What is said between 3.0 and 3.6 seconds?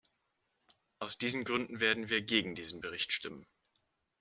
stimmen.